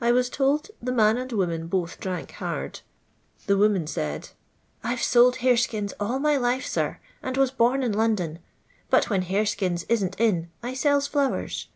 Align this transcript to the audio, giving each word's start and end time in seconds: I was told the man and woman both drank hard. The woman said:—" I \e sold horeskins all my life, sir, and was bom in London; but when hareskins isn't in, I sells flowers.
I 0.00 0.10
was 0.10 0.30
told 0.30 0.70
the 0.80 0.90
man 0.90 1.18
and 1.18 1.30
woman 1.32 1.66
both 1.66 2.00
drank 2.00 2.30
hard. 2.32 2.80
The 3.44 3.58
woman 3.58 3.86
said:—" 3.86 4.30
I 4.82 4.94
\e 4.94 4.96
sold 4.96 5.40
horeskins 5.42 5.92
all 6.00 6.18
my 6.18 6.38
life, 6.38 6.64
sir, 6.64 6.98
and 7.22 7.36
was 7.36 7.50
bom 7.50 7.82
in 7.82 7.92
London; 7.92 8.38
but 8.88 9.10
when 9.10 9.20
hareskins 9.20 9.84
isn't 9.90 10.18
in, 10.18 10.48
I 10.62 10.72
sells 10.72 11.06
flowers. 11.08 11.68